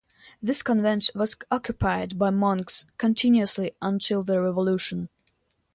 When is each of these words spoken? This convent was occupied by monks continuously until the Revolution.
This 0.41 0.63
convent 0.63 1.11
was 1.13 1.35
occupied 1.51 2.17
by 2.17 2.31
monks 2.31 2.87
continuously 2.97 3.75
until 3.83 4.23
the 4.23 4.41
Revolution. 4.41 5.09